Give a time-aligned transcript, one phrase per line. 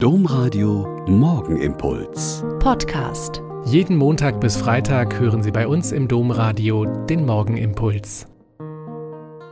[0.00, 2.44] Domradio Morgenimpuls.
[2.60, 3.42] Podcast.
[3.64, 8.28] Jeden Montag bis Freitag hören Sie bei uns im Domradio den Morgenimpuls.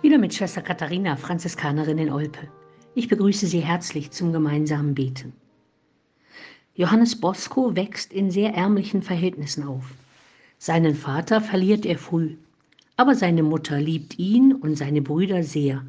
[0.00, 2.48] Wieder mit Schwester Katharina, Franziskanerin in Olpe.
[2.94, 5.34] Ich begrüße Sie herzlich zum gemeinsamen Beten.
[6.74, 9.84] Johannes Bosco wächst in sehr ärmlichen Verhältnissen auf.
[10.56, 12.36] Seinen Vater verliert er früh,
[12.96, 15.84] aber seine Mutter liebt ihn und seine Brüder sehr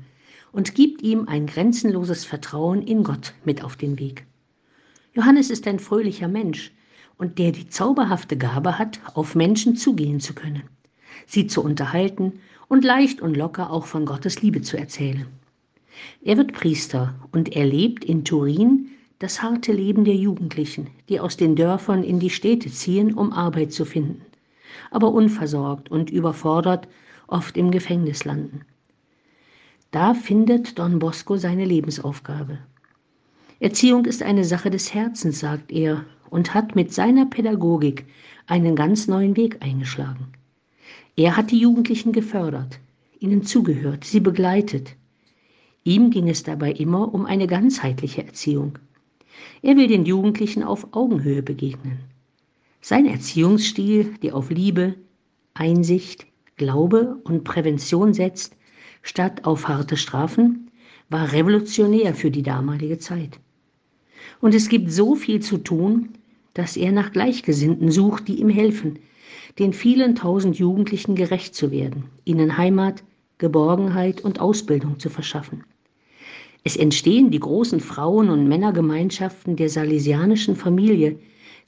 [0.51, 4.25] und gibt ihm ein grenzenloses Vertrauen in Gott mit auf den Weg.
[5.13, 6.71] Johannes ist ein fröhlicher Mensch
[7.17, 10.63] und der die zauberhafte Gabe hat, auf Menschen zugehen zu können,
[11.27, 15.27] sie zu unterhalten und leicht und locker auch von Gottes Liebe zu erzählen.
[16.23, 21.35] Er wird Priester und er lebt in Turin das harte Leben der Jugendlichen, die aus
[21.35, 24.21] den Dörfern in die Städte ziehen, um Arbeit zu finden,
[24.89, 26.87] aber unversorgt und überfordert
[27.27, 28.61] oft im Gefängnis landen.
[29.91, 32.59] Da findet Don Bosco seine Lebensaufgabe.
[33.61, 38.07] Erziehung ist eine Sache des Herzens, sagt er, und hat mit seiner Pädagogik
[38.47, 40.29] einen ganz neuen Weg eingeschlagen.
[41.15, 42.79] Er hat die Jugendlichen gefördert,
[43.19, 44.95] ihnen zugehört, sie begleitet.
[45.83, 48.79] Ihm ging es dabei immer um eine ganzheitliche Erziehung.
[49.61, 51.99] Er will den Jugendlichen auf Augenhöhe begegnen.
[52.81, 54.95] Sein Erziehungsstil, der auf Liebe,
[55.53, 58.57] Einsicht, Glaube und Prävention setzt,
[59.03, 60.71] statt auf harte Strafen,
[61.09, 63.39] war revolutionär für die damalige Zeit.
[64.39, 66.09] Und es gibt so viel zu tun,
[66.53, 68.99] dass er nach Gleichgesinnten sucht, die ihm helfen,
[69.59, 73.03] den vielen tausend Jugendlichen gerecht zu werden, ihnen Heimat,
[73.37, 75.63] Geborgenheit und Ausbildung zu verschaffen.
[76.63, 81.17] Es entstehen die großen Frauen- und Männergemeinschaften der salesianischen Familie,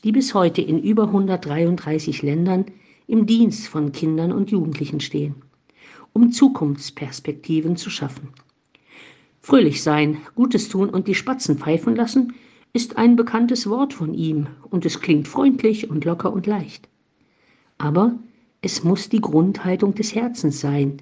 [0.03, 2.65] die bis heute in über 133 Ländern
[3.07, 5.35] im Dienst von Kindern und Jugendlichen stehen,
[6.13, 8.29] um Zukunftsperspektiven zu schaffen.
[9.41, 12.33] Fröhlich sein, Gutes tun und die Spatzen pfeifen lassen
[12.75, 16.89] ist ein bekanntes Wort von ihm und es klingt freundlich und locker und leicht.
[17.77, 18.17] Aber
[18.61, 20.97] es muss die Grundhaltung des Herzens sein,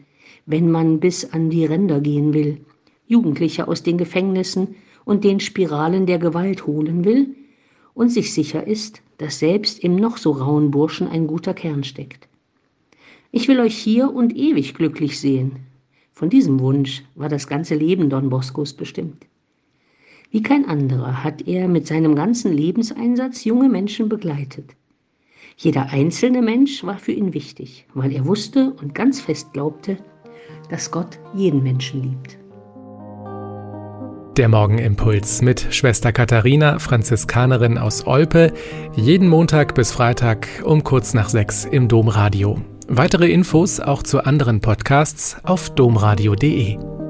[0.46, 2.60] wenn man bis an die Ränder gehen will,
[3.08, 7.36] Jugendliche aus den Gefängnissen und den Spiralen der Gewalt holen will
[7.94, 12.28] und sich sicher ist, dass selbst im noch so rauen Burschen ein guter Kern steckt.
[13.32, 15.58] Ich will euch hier und ewig glücklich sehen.
[16.12, 19.26] Von diesem Wunsch war das ganze Leben Don Boscos bestimmt.
[20.32, 24.72] Wie kein anderer hat er mit seinem ganzen Lebenseinsatz junge Menschen begleitet.
[25.58, 29.98] Jeder einzelne Mensch war für ihn wichtig, weil er wusste und ganz fest glaubte,
[30.70, 32.38] dass Gott jeden Menschen liebt.
[34.38, 38.54] Der Morgenimpuls mit Schwester Katharina, Franziskanerin aus Olpe,
[38.96, 42.62] jeden Montag bis Freitag um kurz nach sechs im Domradio.
[42.88, 47.01] Weitere Infos auch zu anderen Podcasts auf domradio.de.